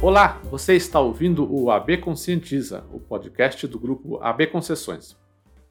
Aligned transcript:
Olá, 0.00 0.40
você 0.44 0.76
está 0.76 1.00
ouvindo 1.00 1.52
o 1.52 1.72
AB 1.72 1.98
Conscientiza, 1.98 2.84
o 2.92 3.00
podcast 3.00 3.66
do 3.66 3.80
grupo 3.80 4.16
AB 4.22 4.46
Concessões. 4.46 5.16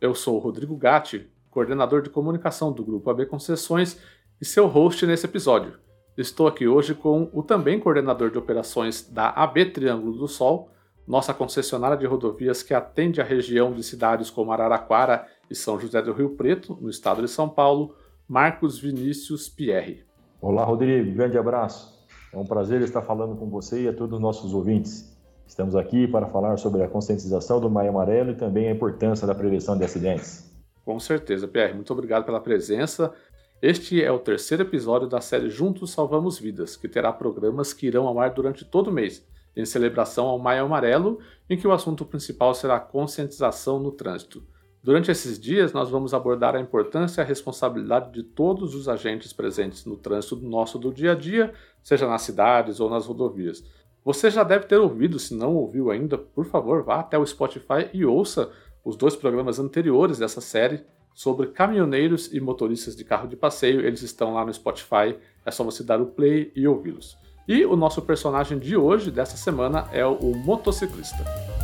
Eu 0.02 0.14
sou 0.14 0.36
o 0.36 0.40
Rodrigo 0.40 0.76
Gatti, 0.76 1.32
coordenador 1.50 2.02
de 2.02 2.10
comunicação 2.10 2.74
do 2.74 2.84
grupo 2.84 3.10
AB 3.10 3.26
Concessões 3.26 3.98
e 4.42 4.44
seu 4.44 4.68
host 4.68 5.06
nesse 5.06 5.26
episódio. 5.26 5.80
Estou 6.18 6.46
aqui 6.46 6.68
hoje 6.68 6.94
com 6.94 7.30
o 7.32 7.42
também 7.42 7.80
coordenador 7.80 8.30
de 8.30 8.38
operações 8.38 9.10
da 9.10 9.30
AB 9.30 9.68
Triângulo 9.68 10.18
do 10.18 10.28
Sol, 10.28 10.72
nossa 11.08 11.34
concessionária 11.34 11.96
de 11.96 12.06
rodovias 12.06 12.62
que 12.62 12.74
atende 12.74 13.22
a 13.22 13.24
região 13.24 13.72
de 13.72 13.82
cidades 13.82 14.30
como 14.30 14.52
Araraquara 14.52 15.26
e 15.50 15.56
São 15.56 15.80
José 15.80 16.02
do 16.02 16.12
Rio 16.12 16.32
Preto, 16.32 16.78
no 16.82 16.90
estado 16.90 17.22
de 17.22 17.30
São 17.30 17.48
Paulo, 17.48 17.96
Marcos 18.28 18.78
Vinícius 18.78 19.48
Pierre. 19.48 20.04
Olá, 20.42 20.66
Rodrigo, 20.66 21.14
grande 21.14 21.38
abraço. 21.38 21.97
É 22.34 22.38
um 22.38 22.46
prazer 22.46 22.82
estar 22.82 23.02
falando 23.02 23.36
com 23.36 23.50
você 23.50 23.84
e 23.84 23.88
a 23.88 23.94
todos 23.94 24.16
os 24.16 24.22
nossos 24.22 24.54
ouvintes. 24.54 25.18
Estamos 25.48 25.76
aqui 25.76 26.08
para 26.08 26.28
falar 26.28 26.58
sobre 26.58 26.84
a 26.84 26.88
conscientização 26.90 27.62
do 27.62 27.70
Maio 27.70 27.90
Amarelo 27.90 28.32
e 28.32 28.36
também 28.36 28.68
a 28.68 28.72
importância 28.72 29.26
da 29.26 29.34
prevenção 29.34 29.78
de 29.78 29.86
acidentes. 29.86 30.52
Com 30.84 31.00
certeza, 31.00 31.48
Pierre. 31.48 31.74
Muito 31.74 31.92
obrigado 31.94 32.26
pela 32.26 32.42
presença. 32.42 33.14
Este 33.62 34.04
é 34.04 34.12
o 34.12 34.20
terceiro 34.20 34.64
episódio 34.64 35.08
da 35.08 35.22
série 35.22 35.50
Juntos 35.50 35.92
Salvamos 35.92 36.38
Vidas, 36.38 36.76
que 36.76 36.88
terá 36.88 37.12
programas 37.12 37.74
que 37.74 37.88
irão 37.88 38.08
ao 38.08 38.20
ar 38.20 38.32
durante 38.32 38.66
todo 38.66 38.90
o 38.90 38.94
mês, 38.94 39.26
em 39.56 39.66
celebração 39.66 40.28
ao 40.28 40.38
Maio 40.38 40.66
Amarelo, 40.66 41.20
em 41.50 41.58
que 41.58 41.68
o 41.68 41.72
assunto 41.72 42.06
principal 42.06 42.54
será 42.54 42.76
a 42.76 42.80
conscientização 42.80 43.80
no 43.80 43.92
trânsito. 43.92 44.44
Durante 44.84 45.12
esses 45.12 45.40
dias, 45.40 45.74
nós 45.74 45.90
vamos 45.90 46.14
abordar 46.14 46.56
a 46.56 46.62
importância 46.62 47.22
e 47.22 47.24
a 47.24 47.28
responsabilidade 47.28 48.12
de 48.12 48.24
todos 48.24 48.74
os 48.76 48.88
agentes 48.88 49.34
presentes 49.34 49.86
no 49.86 49.98
trânsito 49.98 50.38
nosso 50.38 50.78
do 50.78 50.94
dia 50.94 51.12
a 51.12 51.16
dia, 51.16 51.54
seja 51.84 52.08
nas 52.08 52.22
cidades 52.22 52.80
ou 52.80 52.90
nas 52.90 53.06
rodovias. 53.06 53.64
Você 54.06 54.30
já 54.30 54.44
deve 54.44 54.66
ter 54.66 54.78
ouvido, 54.78 55.20
se 55.20 55.36
não 55.36 55.56
ouviu 55.56 55.92
ainda, 55.92 56.18
por 56.18 56.46
favor, 56.46 56.84
vá 56.84 57.00
até 57.00 57.18
o 57.18 57.26
Spotify 57.26 57.90
e 57.94 58.06
ouça 58.06 58.50
os 58.86 58.96
dois 58.96 59.16
programas 59.16 59.60
anteriores 59.60 60.20
dessa 60.20 60.40
série 60.40 60.86
sobre 61.14 61.48
caminhoneiros 61.48 62.32
e 62.32 62.40
motoristas 62.40 62.96
de 62.96 63.04
carro 63.04 63.28
de 63.28 63.36
passeio. 63.36 63.82
Eles 63.82 64.04
estão 64.04 64.36
lá 64.36 64.46
no 64.46 64.54
Spotify, 64.54 65.18
é 65.46 65.52
só 65.52 65.64
você 65.64 65.84
dar 65.84 66.00
o 66.00 66.06
play 66.06 66.52
e 66.56 66.68
ouvi-los. 66.68 67.18
E 67.48 67.66
o 67.66 67.76
nosso 67.76 68.02
personagem 68.02 68.60
de 68.60 68.78
hoje, 68.78 69.10
dessa 69.10 69.36
semana, 69.36 69.90
é 69.92 70.06
o 70.06 70.36
motociclista. 70.36 71.57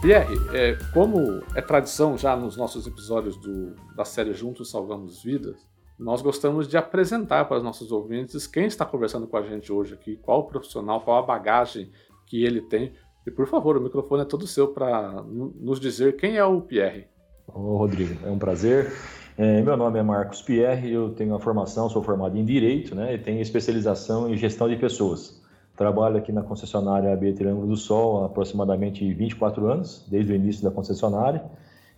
Pierre, 0.00 0.34
é, 0.54 0.78
como 0.94 1.42
é 1.54 1.60
tradição 1.60 2.16
já 2.16 2.34
nos 2.34 2.56
nossos 2.56 2.86
episódios 2.86 3.36
do, 3.36 3.74
da 3.94 4.04
série 4.04 4.32
Juntos 4.32 4.70
Salvamos 4.70 5.22
Vidas, 5.22 5.68
nós 5.98 6.22
gostamos 6.22 6.66
de 6.66 6.78
apresentar 6.78 7.44
para 7.44 7.58
os 7.58 7.62
nossos 7.62 7.92
ouvintes 7.92 8.46
quem 8.46 8.64
está 8.64 8.86
conversando 8.86 9.26
com 9.26 9.36
a 9.36 9.42
gente 9.42 9.70
hoje 9.70 9.92
aqui, 9.92 10.16
qual 10.16 10.40
o 10.40 10.44
profissional, 10.44 11.02
qual 11.02 11.22
a 11.22 11.26
bagagem 11.26 11.92
que 12.26 12.42
ele 12.42 12.62
tem. 12.62 12.94
E 13.26 13.30
por 13.30 13.46
favor, 13.46 13.76
o 13.76 13.80
microfone 13.80 14.22
é 14.22 14.24
todo 14.24 14.46
seu 14.46 14.68
para 14.68 15.22
nos 15.22 15.78
dizer 15.78 16.16
quem 16.16 16.38
é 16.38 16.44
o 16.44 16.62
Pierre. 16.62 17.06
Ô, 17.46 17.76
Rodrigo, 17.76 18.26
é 18.26 18.30
um 18.30 18.38
prazer. 18.38 18.90
É, 19.36 19.60
meu 19.60 19.76
nome 19.76 19.98
é 19.98 20.02
Marcos 20.02 20.40
Pierre, 20.40 20.90
eu 20.90 21.10
tenho 21.10 21.32
uma 21.32 21.40
formação, 21.40 21.90
sou 21.90 22.02
formado 22.02 22.38
em 22.38 22.44
Direito 22.44 22.94
né, 22.94 23.14
e 23.14 23.18
tenho 23.18 23.42
especialização 23.42 24.32
em 24.32 24.36
Gestão 24.38 24.66
de 24.66 24.76
Pessoas. 24.76 25.39
Trabalho 25.80 26.18
aqui 26.18 26.30
na 26.30 26.42
concessionária 26.42 27.10
AB 27.10 27.32
Triângulo 27.32 27.66
do 27.66 27.74
Sol 27.74 28.22
há 28.22 28.26
aproximadamente 28.26 29.10
24 29.14 29.66
anos, 29.66 30.04
desde 30.10 30.30
o 30.30 30.34
início 30.36 30.62
da 30.62 30.70
concessionária. 30.70 31.42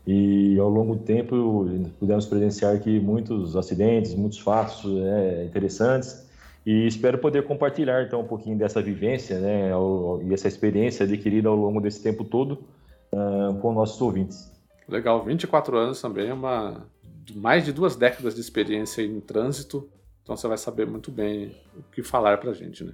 E 0.06 0.56
ao 0.56 0.68
longo 0.68 0.94
do 0.94 1.02
tempo 1.02 1.66
pudemos 1.98 2.24
presenciar 2.26 2.76
aqui 2.76 3.00
muitos 3.00 3.56
acidentes, 3.56 4.14
muitos 4.14 4.38
fatos 4.38 4.84
é, 4.86 5.46
interessantes. 5.46 6.30
E 6.64 6.86
espero 6.86 7.18
poder 7.18 7.42
compartilhar 7.42 8.04
então 8.04 8.20
um 8.20 8.24
pouquinho 8.24 8.56
dessa 8.56 8.80
vivência 8.80 9.40
né, 9.40 9.72
e 10.22 10.32
essa 10.32 10.46
experiência 10.46 11.04
adquirida 11.04 11.48
ao 11.48 11.56
longo 11.56 11.80
desse 11.80 12.00
tempo 12.00 12.22
todo 12.22 12.60
uh, 13.12 13.52
com 13.60 13.72
nossos 13.72 14.00
ouvintes. 14.00 14.48
Legal, 14.88 15.24
24 15.24 15.76
anos 15.76 16.00
também 16.00 16.28
é 16.28 16.32
uma 16.32 16.86
mais 17.34 17.64
de 17.64 17.72
duas 17.72 17.96
décadas 17.96 18.36
de 18.36 18.40
experiência 18.40 19.02
em 19.02 19.18
trânsito, 19.18 19.88
então 20.22 20.36
você 20.36 20.46
vai 20.46 20.56
saber 20.56 20.86
muito 20.86 21.10
bem 21.10 21.56
o 21.76 21.82
que 21.90 22.00
falar 22.00 22.38
para 22.38 22.52
gente, 22.52 22.84
né? 22.84 22.92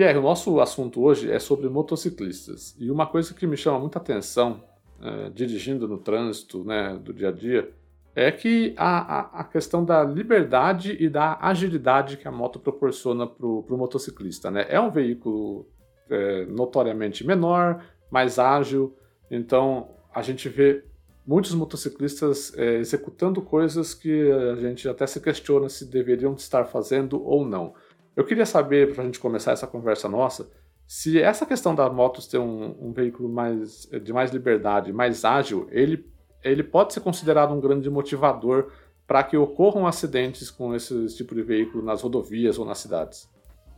Pierre, 0.00 0.16
o 0.16 0.22
nosso 0.22 0.58
assunto 0.60 1.02
hoje 1.02 1.30
é 1.30 1.38
sobre 1.38 1.68
motociclistas. 1.68 2.74
E 2.78 2.90
uma 2.90 3.06
coisa 3.06 3.34
que 3.34 3.46
me 3.46 3.54
chama 3.54 3.78
muita 3.78 3.98
atenção, 3.98 4.64
é, 4.98 5.28
dirigindo 5.28 5.86
no 5.86 5.98
trânsito 5.98 6.64
né, 6.64 6.98
do 7.04 7.12
dia 7.12 7.28
a 7.28 7.32
dia, 7.32 7.70
é 8.14 8.32
que 8.32 8.72
a, 8.78 9.40
a, 9.40 9.44
questão 9.44 9.84
da 9.84 10.02
liberdade 10.02 10.96
e 10.98 11.06
da 11.06 11.36
agilidade 11.42 12.16
que 12.16 12.26
a 12.26 12.32
moto 12.32 12.58
proporciona 12.58 13.26
para 13.26 13.46
o 13.46 13.76
motociclista. 13.76 14.50
Né? 14.50 14.64
É 14.70 14.80
um 14.80 14.90
veículo 14.90 15.68
é, 16.08 16.46
notoriamente 16.46 17.26
menor, 17.26 17.84
mais 18.10 18.38
ágil, 18.38 18.96
então 19.30 19.90
a 20.14 20.22
gente 20.22 20.48
vê 20.48 20.82
muitos 21.26 21.54
motociclistas 21.54 22.54
é, 22.56 22.76
executando 22.76 23.42
coisas 23.42 23.92
que 23.92 24.32
a 24.32 24.56
gente 24.56 24.88
até 24.88 25.06
se 25.06 25.20
questiona 25.20 25.68
se 25.68 25.84
deveriam 25.84 26.32
estar 26.32 26.64
fazendo 26.64 27.22
ou 27.22 27.44
não. 27.44 27.74
Eu 28.20 28.26
queria 28.26 28.44
saber, 28.44 28.92
para 28.92 29.02
a 29.02 29.06
gente 29.06 29.18
começar 29.18 29.52
essa 29.52 29.66
conversa 29.66 30.06
nossa, 30.06 30.46
se 30.86 31.18
essa 31.18 31.46
questão 31.46 31.74
da 31.74 31.88
motos 31.88 32.26
ter 32.26 32.36
um, 32.36 32.76
um, 32.78 32.92
veículo 32.92 33.30
mais, 33.30 33.88
de 33.90 34.12
mais 34.12 34.30
liberdade, 34.30 34.92
mais 34.92 35.24
ágil, 35.24 35.66
ele, 35.70 36.04
ele 36.44 36.62
pode 36.62 36.92
ser 36.92 37.00
considerado 37.00 37.54
um 37.54 37.58
grande 37.58 37.88
motivador 37.88 38.72
para 39.06 39.22
que 39.22 39.38
ocorram 39.38 39.86
acidentes 39.86 40.50
com 40.50 40.74
esse 40.74 41.06
tipo 41.16 41.34
de 41.34 41.42
veículo 41.42 41.82
nas 41.82 42.02
rodovias 42.02 42.58
ou 42.58 42.66
nas 42.66 42.76
cidades. 42.76 43.26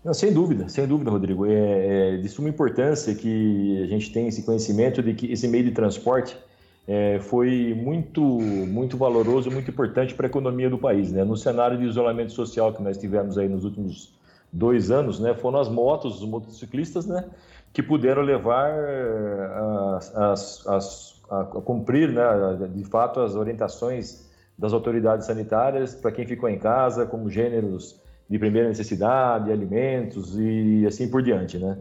Não, 0.04 0.12
sem 0.12 0.32
dúvida, 0.32 0.68
sem 0.68 0.88
dúvida, 0.88 1.12
Rodrigo. 1.12 1.46
É, 1.46 2.14
é, 2.14 2.16
de 2.16 2.28
suma 2.28 2.48
importância 2.48 3.14
que 3.14 3.80
a 3.80 3.86
gente 3.86 4.12
tenha 4.12 4.28
esse 4.28 4.42
conhecimento 4.42 5.00
de 5.04 5.14
que 5.14 5.30
esse 5.30 5.46
meio 5.46 5.62
de 5.62 5.70
transporte 5.70 6.36
é, 6.88 7.20
foi 7.20 7.74
muito, 7.80 8.20
muito 8.20 8.96
valoroso, 8.96 9.52
muito 9.52 9.70
importante 9.70 10.14
para 10.14 10.26
a 10.26 10.30
economia 10.30 10.68
do 10.68 10.78
país. 10.78 11.12
Né? 11.12 11.22
No 11.22 11.36
cenário 11.36 11.78
de 11.78 11.84
isolamento 11.84 12.32
social 12.32 12.72
que 12.72 12.82
nós 12.82 12.98
tivemos 12.98 13.38
aí 13.38 13.48
nos 13.48 13.64
últimos 13.64 14.20
dois 14.52 14.90
anos, 14.90 15.18
né, 15.18 15.34
foram 15.34 15.58
as 15.58 15.68
motos, 15.68 16.20
os 16.20 16.28
motociclistas, 16.28 17.06
né, 17.06 17.24
que 17.72 17.82
puderam 17.82 18.22
levar 18.22 18.68
eh, 18.70 19.50
as, 20.16 20.66
as, 20.66 21.22
a, 21.30 21.40
a 21.40 21.44
cumprir, 21.44 22.12
né, 22.12 22.22
de 22.74 22.84
fato, 22.84 23.20
as 23.20 23.34
orientações 23.34 24.30
das 24.58 24.74
autoridades 24.74 25.26
sanitárias 25.26 25.94
para 25.94 26.12
quem 26.12 26.26
ficou 26.26 26.48
em 26.48 26.58
casa, 26.58 27.06
como 27.06 27.30
gêneros 27.30 27.98
de 28.28 28.38
primeira 28.38 28.68
necessidade, 28.68 29.50
alimentos 29.50 30.38
e 30.38 30.84
assim 30.86 31.08
por 31.08 31.22
diante, 31.22 31.58
né. 31.58 31.78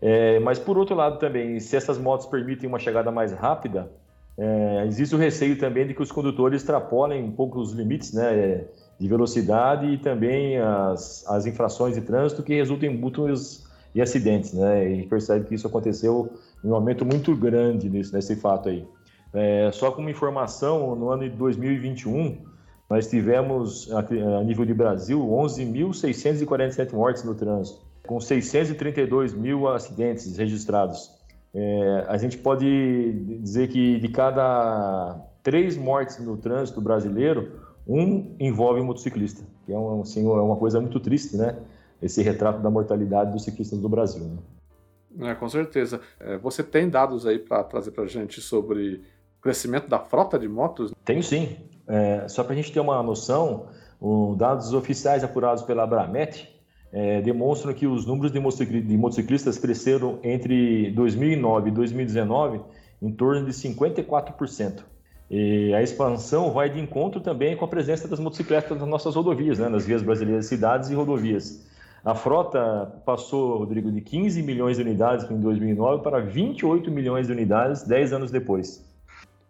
É, 0.00 0.40
mas 0.40 0.58
por 0.58 0.78
outro 0.78 0.96
lado 0.96 1.18
também, 1.18 1.58
se 1.60 1.76
essas 1.76 1.98
motos 1.98 2.26
permitem 2.26 2.68
uma 2.68 2.78
chegada 2.78 3.10
mais 3.10 3.32
rápida, 3.32 3.88
é, 4.38 4.84
existe 4.86 5.14
o 5.14 5.18
receio 5.18 5.58
também 5.58 5.86
de 5.86 5.94
que 5.94 6.02
os 6.02 6.10
condutores 6.10 6.62
extrapolem 6.62 7.22
um 7.22 7.32
pouco 7.32 7.60
os 7.60 7.72
limites, 7.72 8.12
né, 8.12 8.64
de 8.98 9.08
velocidade 9.08 9.86
e 9.86 9.98
também 9.98 10.58
as, 10.58 11.24
as 11.28 11.46
infrações 11.46 11.94
de 11.94 12.00
trânsito 12.00 12.42
que 12.42 12.54
resultam 12.54 12.88
em 12.88 12.96
múltiplos 12.96 13.66
e 13.94 14.00
acidentes, 14.00 14.52
né? 14.52 14.90
E 14.90 15.06
percebe 15.06 15.46
que 15.46 15.54
isso 15.54 15.66
aconteceu 15.66 16.32
em 16.64 16.68
um 16.68 16.74
aumento 16.74 17.04
muito 17.04 17.34
grande 17.36 17.90
nisso, 17.90 18.14
nesse 18.14 18.36
fato 18.36 18.68
aí. 18.68 18.86
É, 19.34 19.70
só 19.72 19.90
como 19.90 20.08
informação, 20.10 20.94
no 20.94 21.10
ano 21.10 21.28
de 21.28 21.36
2021, 21.36 22.38
nós 22.88 23.08
tivemos, 23.08 23.90
a, 23.92 24.44
nível 24.44 24.66
de 24.66 24.74
Brasil, 24.74 25.18
11.647 25.18 26.92
mortes 26.92 27.24
no 27.24 27.34
trânsito, 27.34 27.80
com 28.06 28.20
632 28.20 29.32
mil 29.32 29.68
acidentes 29.68 30.36
registrados. 30.36 31.10
É, 31.54 32.04
a 32.08 32.16
gente 32.18 32.38
pode 32.38 33.12
dizer 33.40 33.68
que 33.68 33.98
de 33.98 34.08
cada 34.08 35.18
três 35.42 35.76
mortes 35.76 36.18
no 36.18 36.36
trânsito 36.36 36.80
brasileiro, 36.80 37.61
um 37.86 38.36
envolve 38.38 38.80
um 38.80 38.84
motociclista, 38.84 39.42
que 39.64 39.72
é, 39.72 39.78
um, 39.78 40.02
assim, 40.02 40.24
é 40.24 40.28
uma 40.28 40.56
coisa 40.56 40.80
muito 40.80 41.00
triste, 41.00 41.36
né? 41.36 41.56
Esse 42.00 42.22
retrato 42.22 42.60
da 42.60 42.70
mortalidade 42.70 43.32
dos 43.32 43.44
ciclistas 43.44 43.78
do 43.78 43.88
Brasil. 43.88 44.24
Né? 44.24 45.30
É, 45.30 45.34
com 45.34 45.48
certeza. 45.48 46.00
É, 46.18 46.38
você 46.38 46.62
tem 46.62 46.88
dados 46.88 47.26
aí 47.26 47.38
para 47.38 47.62
trazer 47.64 47.90
para 47.90 48.04
a 48.04 48.08
gente 48.08 48.40
sobre 48.40 49.04
o 49.38 49.42
crescimento 49.42 49.88
da 49.88 49.98
frota 49.98 50.38
de 50.38 50.48
motos? 50.48 50.92
Tenho 51.04 51.22
sim. 51.22 51.56
É, 51.86 52.26
só 52.28 52.42
para 52.42 52.54
a 52.54 52.56
gente 52.56 52.72
ter 52.72 52.80
uma 52.80 53.02
noção, 53.02 53.66
os 54.00 54.36
dados 54.36 54.72
oficiais 54.72 55.22
apurados 55.22 55.62
pela 55.62 55.82
Abramet 55.82 56.48
é, 56.92 57.20
demonstram 57.20 57.72
que 57.72 57.86
os 57.86 58.06
números 58.06 58.32
de 58.32 58.96
motociclistas 58.96 59.58
cresceram 59.58 60.18
entre 60.22 60.90
2009 60.92 61.68
e 61.68 61.72
2019 61.72 62.60
em 63.00 63.10
torno 63.10 63.46
de 63.46 63.52
54%. 63.52 64.84
E 65.32 65.72
a 65.72 65.82
expansão 65.82 66.52
vai 66.52 66.68
de 66.68 66.78
encontro 66.78 67.18
também 67.18 67.56
com 67.56 67.64
a 67.64 67.68
presença 67.68 68.06
das 68.06 68.20
motocicletas 68.20 68.78
nas 68.78 68.86
nossas 68.86 69.14
rodovias, 69.14 69.58
né, 69.58 69.66
nas 69.66 69.86
vias 69.86 70.02
brasileiras, 70.02 70.44
cidades 70.44 70.90
e 70.90 70.94
rodovias. 70.94 71.66
A 72.04 72.14
frota 72.14 73.00
passou, 73.06 73.56
Rodrigo, 73.56 73.90
de 73.90 74.02
15 74.02 74.42
milhões 74.42 74.76
de 74.76 74.82
unidades 74.82 75.30
em 75.30 75.40
2009 75.40 76.02
para 76.02 76.20
28 76.20 76.90
milhões 76.90 77.28
de 77.28 77.32
unidades 77.32 77.82
10 77.84 78.12
anos 78.12 78.30
depois. 78.30 78.84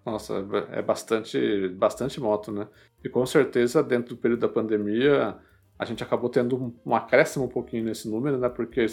Nossa, 0.06 0.46
é 0.70 0.80
bastante, 0.80 1.68
bastante 1.70 2.20
moto, 2.20 2.52
né? 2.52 2.68
E 3.02 3.08
com 3.08 3.26
certeza, 3.26 3.82
dentro 3.82 4.14
do 4.14 4.20
período 4.20 4.40
da 4.40 4.48
pandemia, 4.48 5.36
a 5.76 5.84
gente 5.84 6.02
acabou 6.02 6.30
tendo 6.30 6.72
um 6.86 6.94
acréscimo 6.94 7.46
um 7.46 7.48
pouquinho 7.48 7.84
nesse 7.84 8.08
número, 8.08 8.38
né? 8.38 8.48
Porque, 8.48 8.86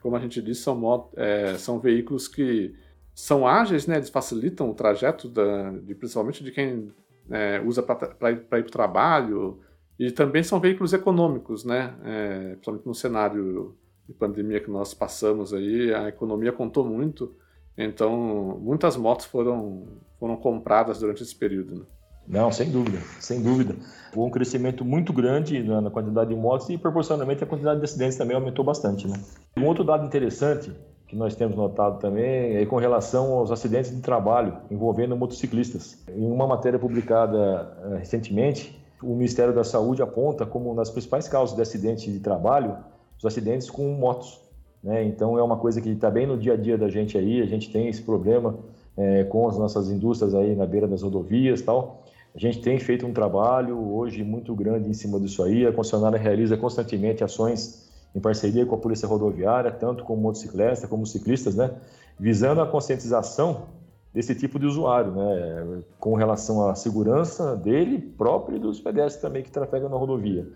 como 0.00 0.16
a 0.16 0.20
gente 0.20 0.40
disse, 0.40 0.62
são, 0.62 0.74
moto, 0.74 1.12
é, 1.18 1.54
são 1.58 1.78
veículos 1.78 2.28
que 2.28 2.74
são 3.14 3.46
ágeis, 3.46 3.86
né? 3.86 3.96
Eles 3.96 4.08
facilitam 4.08 4.70
o 4.70 4.74
trajeto, 4.74 5.28
da, 5.28 5.70
de, 5.70 5.94
principalmente 5.94 6.42
de 6.42 6.50
quem 6.50 6.92
é, 7.30 7.60
usa 7.64 7.82
para 7.82 8.30
ir 8.30 8.40
para 8.44 8.60
o 8.60 8.70
trabalho. 8.70 9.60
E 9.98 10.10
também 10.10 10.42
são 10.42 10.58
veículos 10.58 10.92
econômicos, 10.92 11.64
né? 11.64 11.94
É, 12.04 12.38
principalmente 12.54 12.86
no 12.86 12.94
cenário 12.94 13.76
de 14.08 14.14
pandemia 14.14 14.60
que 14.60 14.70
nós 14.70 14.94
passamos 14.94 15.52
aí, 15.52 15.92
a 15.94 16.08
economia 16.08 16.52
contou 16.52 16.84
muito. 16.84 17.34
Então, 17.76 18.58
muitas 18.60 18.96
motos 18.96 19.26
foram, 19.26 19.86
foram 20.18 20.36
compradas 20.36 20.98
durante 20.98 21.22
esse 21.22 21.34
período. 21.34 21.76
Né? 21.76 21.84
Não, 22.26 22.50
sem 22.52 22.70
dúvida, 22.70 22.98
sem 23.18 23.42
dúvida. 23.42 23.76
Houve 24.14 24.28
um 24.28 24.30
crescimento 24.30 24.84
muito 24.84 25.12
grande 25.12 25.62
na, 25.62 25.80
na, 25.80 25.90
quantidade 25.90 26.30
de 26.30 26.36
motos 26.36 26.68
e, 26.68 26.76
proporcionalmente, 26.76 27.42
a 27.42 27.46
quantidade 27.46 27.78
de 27.78 27.84
acidentes 27.84 28.16
também 28.16 28.36
aumentou 28.36 28.64
bastante. 28.64 29.08
Né? 29.08 29.20
Um 29.56 29.64
outro 29.64 29.84
dado 29.84 30.04
interessante 30.04 30.72
que 31.10 31.16
nós 31.16 31.34
temos 31.34 31.56
notado 31.56 31.98
também 31.98 32.56
é 32.56 32.64
com 32.64 32.76
relação 32.76 33.32
aos 33.32 33.50
acidentes 33.50 33.90
de 33.90 34.00
trabalho 34.00 34.56
envolvendo 34.70 35.16
motociclistas. 35.16 35.98
Em 36.08 36.30
uma 36.30 36.46
matéria 36.46 36.78
publicada 36.78 37.76
uh, 37.84 37.96
recentemente, 37.96 38.80
o 39.02 39.16
Ministério 39.16 39.52
da 39.52 39.64
Saúde 39.64 40.00
aponta 40.00 40.46
como 40.46 40.66
uma 40.66 40.76
das 40.76 40.88
principais 40.88 41.26
causas 41.26 41.56
de 41.56 41.62
acidente 41.62 42.12
de 42.12 42.20
trabalho 42.20 42.76
os 43.18 43.24
acidentes 43.24 43.68
com 43.68 43.92
motos. 43.92 44.40
Né? 44.84 45.02
Então 45.02 45.36
é 45.36 45.42
uma 45.42 45.56
coisa 45.56 45.80
que 45.80 45.90
está 45.90 46.08
bem 46.08 46.28
no 46.28 46.38
dia 46.38 46.52
a 46.52 46.56
dia 46.56 46.78
da 46.78 46.88
gente 46.88 47.18
aí, 47.18 47.42
a 47.42 47.46
gente 47.46 47.72
tem 47.72 47.88
esse 47.88 48.02
problema 48.02 48.56
é, 48.96 49.24
com 49.24 49.48
as 49.48 49.58
nossas 49.58 49.90
indústrias 49.90 50.32
aí 50.32 50.54
na 50.54 50.64
beira 50.64 50.86
das 50.86 51.02
rodovias 51.02 51.60
tal. 51.60 52.04
A 52.32 52.38
gente 52.38 52.60
tem 52.60 52.78
feito 52.78 53.04
um 53.04 53.12
trabalho 53.12 53.76
hoje 53.96 54.22
muito 54.22 54.54
grande 54.54 54.88
em 54.88 54.94
cima 54.94 55.18
disso 55.18 55.42
aí, 55.42 55.66
a 55.66 55.72
concessionária 55.72 56.16
realiza 56.16 56.56
constantemente 56.56 57.24
ações 57.24 57.89
em 58.14 58.20
parceria 58.20 58.66
com 58.66 58.74
a 58.74 58.78
Polícia 58.78 59.06
Rodoviária, 59.06 59.70
tanto 59.70 60.04
com 60.04 60.16
motociclistas 60.16 60.88
como 60.88 61.06
ciclistas, 61.06 61.54
né? 61.54 61.70
visando 62.18 62.60
a 62.60 62.66
conscientização 62.66 63.68
desse 64.12 64.34
tipo 64.34 64.58
de 64.58 64.66
usuário, 64.66 65.12
né? 65.12 65.82
com 65.98 66.14
relação 66.14 66.68
à 66.68 66.74
segurança 66.74 67.56
dele 67.56 67.98
próprio 67.98 68.56
e 68.56 68.60
dos 68.60 68.80
pedestres 68.80 69.22
também 69.22 69.42
que 69.42 69.50
trafegam 69.50 69.88
na 69.88 69.96
rodovia. 69.96 70.46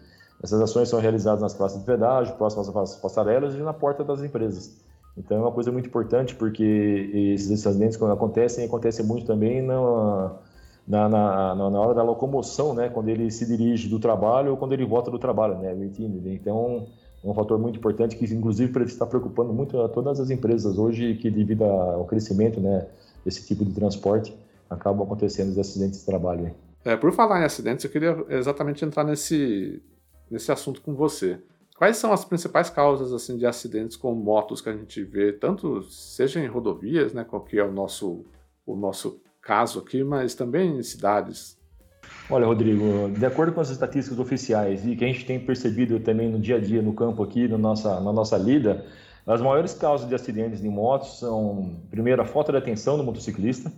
Essas 0.43 0.61
ações 0.61 0.89
são 0.89 1.01
realizadas 1.01 1.41
nas 1.41 1.55
praças 1.55 1.79
de 1.79 1.87
pedágio, 1.87 2.35
próximas 2.35 2.69
às 2.69 2.97
passarelas 2.97 3.55
e 3.55 3.59
na 3.59 3.73
porta 3.73 4.03
das 4.05 4.23
empresas. 4.23 4.77
Então 5.17 5.39
é 5.39 5.41
uma 5.41 5.53
coisa 5.53 5.71
muito 5.71 5.87
importante 5.87 6.35
porque 6.35 7.11
esses 7.15 7.65
acidentes 7.65 7.97
quando 7.97 8.13
acontecem, 8.13 8.65
acontecem 8.65 9.07
muito 9.07 9.25
também 9.25 9.63
na, 9.63 10.33
na, 10.87 11.09
na, 11.09 11.55
na, 11.55 11.81
hora 11.81 11.95
da 11.95 12.03
locomoção, 12.03 12.75
né? 12.75 12.89
quando 12.89 13.09
ele 13.09 13.31
se 13.31 13.47
dirige 13.47 13.89
do 13.89 14.01
trabalho 14.01 14.51
ou 14.51 14.57
quando 14.57 14.73
ele 14.73 14.85
volta 14.85 15.11
do 15.11 15.19
trabalho. 15.19 15.57
Né? 15.59 15.73
Então 16.25 16.87
é 16.87 17.04
um 17.25 17.35
fator 17.35 17.59
muito 17.59 17.79
importante 17.79 18.17
que 18.17 18.25
inclusive 18.25 18.85
está 18.85 19.07
preocupando 19.07 19.53
muito 19.53 19.81
a 19.81 19.89
todas 19.89 20.21
as 20.21 20.31
empresas 20.31 20.77
hoje 20.77 21.15
que 21.15 21.31
devido 21.31 21.65
ao 21.65 22.05
crescimento 22.05 22.61
né, 22.61 22.87
desse 23.25 23.47
tipo 23.47 23.65
de 23.65 23.73
transporte 23.73 24.37
acabam 24.69 25.05
acontecendo 25.05 25.51
os 25.51 25.59
acidentes 25.59 26.01
de 26.01 26.07
trabalho. 26.07 26.55
É, 26.85 26.97
por 26.97 27.13
falar 27.13 27.41
em 27.41 27.45
acidentes, 27.45 27.85
eu 27.85 27.91
queria 27.91 28.25
exatamente 28.29 28.85
entrar 28.85 29.05
nesse, 29.05 29.83
nesse 30.31 30.53
assunto 30.53 30.83
com 30.83 30.95
você. 30.95 31.41
Quais 31.77 31.97
são 31.97 32.13
as 32.13 32.25
principais 32.25 32.69
causas 32.69 33.13
assim 33.13 33.37
de 33.37 33.47
acidentes 33.47 33.97
com 33.97 34.15
motos 34.15 34.61
que 34.61 34.69
a 34.69 34.77
gente 34.77 35.03
vê, 35.03 35.33
tanto 35.33 35.83
seja 35.85 36.41
em 36.41 36.47
rodovias, 36.47 37.13
né, 37.13 37.25
qual 37.25 37.43
que 37.43 37.59
é 37.59 37.65
o 37.65 37.73
nosso 37.73 38.25
o 38.67 38.75
nosso 38.75 39.21
caso 39.43 39.79
aqui, 39.79 40.03
mas 40.03 40.35
também 40.35 40.79
em 40.79 40.83
cidades? 40.83 41.59
Olha, 42.31 42.47
Rodrigo, 42.47 43.11
de 43.11 43.27
acordo 43.27 43.53
com 43.53 43.61
as 43.61 43.69
estatísticas 43.69 44.19
oficiais 44.19 44.87
e 44.87 44.97
que 44.97 45.05
a 45.05 45.07
gente 45.07 45.27
tem 45.27 45.39
percebido 45.39 46.01
também 46.01 46.31
no 46.31 46.39
dia 46.39 46.57
a 46.57 46.61
dia 46.61 46.81
no 46.81 46.95
campo 46.95 47.23
aqui, 47.23 47.47
no 47.47 47.59
nossa, 47.59 48.01
na 48.01 48.13
nossa 48.13 48.37
lida, 48.39 48.85
as 49.27 49.41
maiores 49.41 49.75
causas 49.75 50.09
de 50.09 50.15
acidentes 50.15 50.61
de 50.61 50.69
motos 50.69 51.19
são, 51.19 51.81
primeiro, 51.91 52.23
a 52.23 52.25
falta 52.25 52.53
de 52.53 52.59
atenção 52.59 52.97
do 52.97 53.05
motociclista, 53.05 53.71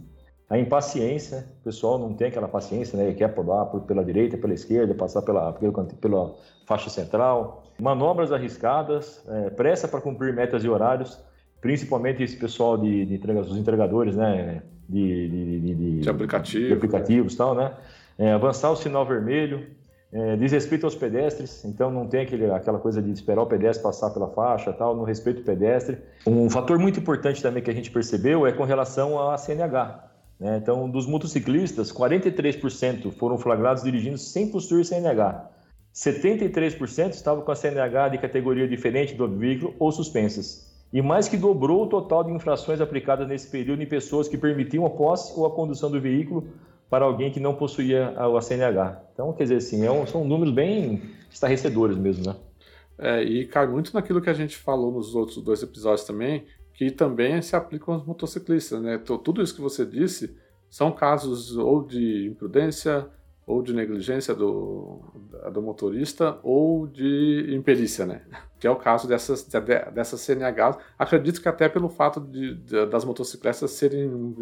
a 0.49 0.57
impaciência, 0.59 1.45
o 1.61 1.65
pessoal 1.65 1.99
não 1.99 2.15
tem 2.15 2.29
aquela 2.29 2.47
paciência, 2.47 2.97
né? 2.97 3.13
Quer 3.15 3.29
pular 3.35 3.67
por, 3.67 3.81
pela 3.83 4.05
direita, 4.05 4.39
pela 4.39 4.55
esquerda, 4.55 4.95
passar 4.95 5.23
pela, 5.23 5.53
pela, 5.53 5.85
pela 5.85 6.35
faixa 6.67 6.89
central. 6.89 7.65
Manobras 7.81 8.31
arriscadas, 8.31 9.25
é, 9.29 9.51
pressa 9.51 9.89
para 9.89 10.01
cumprir 10.01 10.33
metas 10.33 10.63
e 10.63 10.69
horários, 10.69 11.19
principalmente 11.61 12.23
esse 12.23 12.37
pessoal 12.37 12.79
de, 12.79 13.07
de 13.07 13.15
entregas, 13.15 13.51
os 13.51 13.57
entregadores, 13.57 14.15
né? 14.15 14.63
De, 14.89 15.29
de, 15.29 15.61
de, 15.61 15.75
de, 15.75 16.01
de 16.03 16.09
aplicativo. 16.09 16.67
de 16.69 16.73
aplicativos 16.75 17.35
e 17.35 17.37
tal, 17.37 17.55
né? 17.57 17.73
É, 18.19 18.33
avançar 18.33 18.71
o 18.71 18.77
sinal 18.77 19.05
vermelho, 19.05 19.67
é, 20.13 20.37
desrespeito 20.37 20.87
aos 20.87 20.95
pedestres, 20.95 21.65
então 21.65 21.91
não 21.91 22.07
tem 22.07 22.21
aquele, 22.21 22.51
aquela 22.51 22.79
coisa 22.79 23.03
de 23.03 23.11
esperar 23.11 23.43
o 23.43 23.47
pedestre 23.47 23.83
passar 23.83 24.11
pela 24.11 24.29
faixa, 24.29 24.73
tal, 24.73 24.97
no 24.97 25.05
respeito 25.05 25.41
ao 25.41 25.45
pedestre. 25.45 25.99
Um 26.27 26.49
fator 26.49 26.79
muito 26.79 27.01
importante 27.01 27.43
também 27.43 27.63
que 27.63 27.71
a 27.71 27.75
gente 27.75 27.91
percebeu 27.91 28.47
é 28.47 28.53
com 28.53 28.65
relação 28.65 29.21
à 29.31 29.37
CNH. 29.37 30.05
Né? 30.41 30.59
Então, 30.63 30.89
dos 30.89 31.07
motociclistas, 31.07 31.93
43% 31.93 33.13
foram 33.13 33.37
flagrados 33.37 33.83
dirigindo 33.83 34.17
sem 34.17 34.49
possuir 34.49 34.85
CNH. 34.85 35.51
73% 35.95 37.11
estavam 37.11 37.43
com 37.43 37.51
a 37.51 37.57
CNH 37.57 38.11
de 38.11 38.19
categoria 38.19 38.69
diferente 38.69 39.15
do 39.15 39.29
veículo 39.29 39.75
ou 39.79 39.91
suspensas. 39.91 40.67
E 40.93 41.03
mais 41.03 41.27
que 41.27 41.37
dobrou 41.37 41.85
o 41.85 41.87
total 41.89 42.23
de 42.23 42.33
infrações 42.33 42.81
aplicadas 42.81 43.27
nesse 43.27 43.49
período 43.49 43.83
em 43.83 43.87
pessoas 43.87 44.29
que 44.29 44.39
permitiam 44.39 44.87
a 44.87 44.91
posse 44.91 45.33
ou 45.39 45.47
a 45.47 45.51
condução 45.51 45.91
do 45.91 46.01
veículo 46.01 46.47
para 46.89 47.05
alguém 47.05 47.31
que 47.31 47.41
não 47.41 47.55
possuía 47.55 48.15
a 48.17 48.41
CNH. 48.41 49.03
Então, 49.13 49.33
quer 49.33 49.45
dizer 49.45 49.57
assim, 49.57 49.87
é 49.87 50.07
são 50.07 50.25
números 50.25 50.55
bem 50.55 51.03
estarrecedores 51.31 51.97
mesmo, 51.97 52.27
né? 52.27 52.37
É, 52.99 53.23
e 53.23 53.47
cai 53.47 53.67
muito 53.67 53.93
naquilo 53.93 54.23
que 54.23 54.31
a 54.31 54.35
gente 54.35 54.57
falou 54.57 54.91
nos 54.91 55.15
outros 55.15 55.43
dois 55.43 55.63
episódios 55.63 56.07
também, 56.07 56.47
que 56.73 56.91
também 56.91 57.43
se 57.43 57.55
aplicam 57.55 57.95
aos 57.95 58.05
motociclistas, 58.05 58.81
né? 58.81 58.95
Então, 58.95 59.19
tudo 59.19 59.43
isso 59.43 59.55
que 59.55 59.61
você 59.61 59.85
disse 59.85 60.37
são 60.71 60.93
casos 60.93 61.57
ou 61.57 61.83
de 61.85 62.27
imprudência, 62.29 63.07
ou 63.47 63.63
de 63.63 63.73
negligência 63.73 64.35
do, 64.35 65.01
do 65.53 65.63
motorista, 65.63 66.39
ou 66.43 66.87
de 66.87 67.55
imperícia, 67.55 68.05
né? 68.05 68.23
Que 68.59 68.67
é 68.67 68.71
o 68.71 68.77
caso 68.77 69.07
dessas, 69.07 69.47
dessas 69.93 70.19
CNHs. 70.23 70.79
Acredito 70.99 71.43
que 71.43 71.49
até 71.49 71.69
pelo 71.69 71.91
fato 71.91 72.19
de, 72.19 72.55
de 72.55 72.87
das 72.87 73.05
motocicletas 73.05 73.71
serem 73.71 74.09
um, 74.09 74.35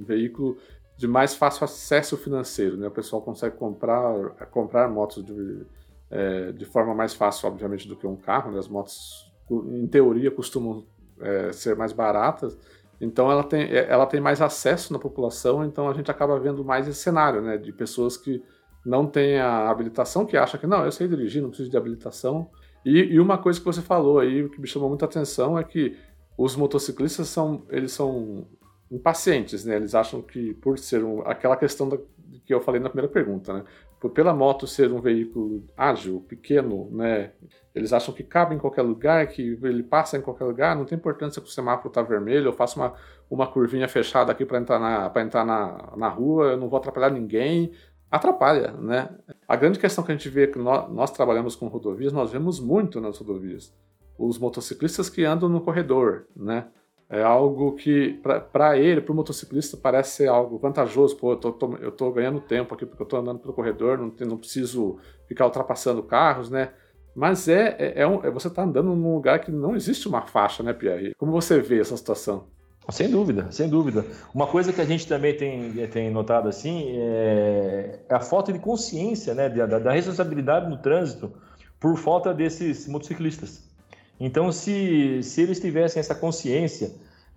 um, 0.00 0.04
veículo 0.04 0.58
de 1.00 1.08
mais 1.08 1.34
fácil 1.34 1.64
acesso 1.64 2.14
financeiro, 2.18 2.76
né? 2.76 2.86
O 2.86 2.90
pessoal 2.90 3.22
consegue 3.22 3.56
comprar, 3.56 4.12
comprar 4.50 4.86
motos 4.86 5.24
de, 5.24 5.66
é, 6.10 6.52
de 6.52 6.66
forma 6.66 6.94
mais 6.94 7.14
fácil, 7.14 7.48
obviamente, 7.48 7.88
do 7.88 7.96
que 7.96 8.06
um 8.06 8.16
carro, 8.16 8.52
né? 8.52 8.58
As 8.58 8.68
motos, 8.68 9.32
em 9.50 9.86
teoria, 9.86 10.30
costumam 10.30 10.84
é, 11.18 11.52
ser 11.52 11.74
mais 11.74 11.94
baratas, 11.94 12.54
então 13.00 13.32
ela 13.32 13.42
tem, 13.42 13.62
é, 13.62 13.86
ela 13.88 14.04
tem 14.04 14.20
mais 14.20 14.42
acesso 14.42 14.92
na 14.92 14.98
população, 14.98 15.64
então 15.64 15.88
a 15.88 15.94
gente 15.94 16.10
acaba 16.10 16.38
vendo 16.38 16.62
mais 16.62 16.86
esse 16.86 17.00
cenário, 17.00 17.40
né, 17.40 17.56
de 17.56 17.72
pessoas 17.72 18.18
que 18.18 18.44
não 18.84 19.06
têm 19.06 19.38
a 19.38 19.70
habilitação, 19.70 20.26
que 20.26 20.36
acham 20.36 20.60
que 20.60 20.66
não, 20.66 20.84
eu 20.84 20.92
sei 20.92 21.08
dirigir, 21.08 21.40
não 21.40 21.48
preciso 21.48 21.70
de 21.70 21.78
habilitação. 21.78 22.50
E, 22.84 22.98
e 22.98 23.18
uma 23.18 23.38
coisa 23.38 23.58
que 23.58 23.64
você 23.64 23.80
falou 23.80 24.18
aí, 24.18 24.46
que 24.50 24.60
me 24.60 24.66
chamou 24.66 24.90
muita 24.90 25.06
atenção, 25.06 25.58
é 25.58 25.64
que 25.64 25.96
os 26.36 26.56
motociclistas 26.56 27.28
são, 27.28 27.62
eles 27.70 27.92
são 27.92 28.46
impacientes, 28.90 29.64
né? 29.64 29.76
Eles 29.76 29.94
acham 29.94 30.20
que 30.20 30.54
por 30.54 30.78
ser 30.78 31.04
um, 31.04 31.20
aquela 31.22 31.56
questão 31.56 31.88
da, 31.88 31.96
que 32.44 32.52
eu 32.52 32.60
falei 32.60 32.80
na 32.80 32.88
primeira 32.88 33.10
pergunta, 33.10 33.52
né? 33.52 33.64
Por, 34.00 34.10
pela 34.10 34.34
moto 34.34 34.66
ser 34.66 34.90
um 34.92 35.00
veículo 35.00 35.64
ágil, 35.76 36.24
pequeno, 36.28 36.88
né? 36.90 37.32
Eles 37.74 37.92
acham 37.92 38.12
que 38.12 38.24
cabe 38.24 38.54
em 38.54 38.58
qualquer 38.58 38.82
lugar, 38.82 39.26
que 39.28 39.58
ele 39.62 39.82
passa 39.82 40.16
em 40.16 40.20
qualquer 40.20 40.44
lugar, 40.44 40.74
não 40.74 40.84
tem 40.84 40.98
importância 40.98 41.40
que 41.40 41.48
o 41.48 41.50
semáforo 41.50 41.88
está 41.88 42.02
vermelho, 42.02 42.48
eu 42.48 42.52
faço 42.52 42.80
uma, 42.80 42.94
uma 43.30 43.46
curvinha 43.46 43.86
fechada 43.86 44.32
aqui 44.32 44.44
para 44.44 44.58
entrar, 44.58 44.80
na, 44.80 45.22
entrar 45.22 45.44
na, 45.44 45.92
na 45.96 46.08
rua, 46.08 46.52
eu 46.52 46.56
não 46.56 46.68
vou 46.68 46.78
atrapalhar 46.78 47.10
ninguém. 47.10 47.72
Atrapalha, 48.10 48.72
né? 48.72 49.08
A 49.46 49.54
grande 49.54 49.78
questão 49.78 50.02
que 50.02 50.10
a 50.10 50.16
gente 50.16 50.28
vê, 50.28 50.48
que 50.48 50.58
nós, 50.58 50.92
nós 50.92 51.12
trabalhamos 51.12 51.54
com 51.54 51.68
rodovias, 51.68 52.12
nós 52.12 52.32
vemos 52.32 52.58
muito 52.58 53.00
nas 53.00 53.18
rodovias. 53.18 53.72
Os 54.18 54.36
motociclistas 54.36 55.08
que 55.08 55.24
andam 55.24 55.48
no 55.48 55.60
corredor, 55.60 56.26
né? 56.34 56.66
Algo 57.40 57.72
que, 57.72 58.20
para 58.52 58.76
ele, 58.76 59.00
para 59.00 59.12
o 59.12 59.16
motociclista, 59.16 59.76
parece 59.76 60.16
ser 60.16 60.28
algo 60.28 60.58
vantajoso. 60.58 61.16
Pô, 61.16 61.32
eu 61.32 61.36
tô, 61.36 61.52
tô, 61.52 61.76
eu 61.76 61.90
tô 61.90 62.10
ganhando 62.12 62.40
tempo 62.40 62.74
aqui 62.74 62.84
porque 62.84 63.02
eu 63.02 63.04
estou 63.04 63.18
andando 63.18 63.38
pelo 63.38 63.54
corredor, 63.54 63.96
não, 63.96 64.12
não 64.26 64.36
preciso 64.36 64.98
ficar 65.26 65.46
ultrapassando 65.46 66.02
carros, 66.02 66.50
né? 66.50 66.70
Mas 67.14 67.48
é, 67.48 67.76
é, 67.78 68.02
é, 68.02 68.06
um, 68.06 68.24
é 68.24 68.30
você 68.30 68.48
está 68.48 68.62
andando 68.62 68.94
num 68.94 69.14
lugar 69.14 69.40
que 69.40 69.50
não 69.50 69.74
existe 69.74 70.06
uma 70.06 70.22
faixa, 70.22 70.62
né, 70.62 70.72
Pierre? 70.72 71.14
Como 71.16 71.32
você 71.32 71.60
vê 71.60 71.80
essa 71.80 71.96
situação? 71.96 72.44
Sem 72.90 73.08
dúvida, 73.08 73.50
sem 73.50 73.68
dúvida. 73.68 74.04
Uma 74.34 74.46
coisa 74.46 74.72
que 74.72 74.80
a 74.80 74.84
gente 74.84 75.06
também 75.06 75.36
tem, 75.36 75.72
tem 75.88 76.10
notado 76.10 76.48
assim 76.48 76.92
é 76.96 78.00
a 78.08 78.20
falta 78.20 78.52
de 78.52 78.58
consciência 78.58 79.32
né, 79.34 79.48
da, 79.48 79.78
da 79.78 79.92
responsabilidade 79.92 80.68
no 80.68 80.76
trânsito 80.76 81.32
por 81.78 81.96
falta 81.96 82.34
desses 82.34 82.86
motociclistas. 82.86 83.62
Então, 84.18 84.52
se, 84.52 85.22
se 85.22 85.40
eles 85.40 85.58
tivessem 85.58 85.98
essa 85.98 86.14
consciência 86.14 86.90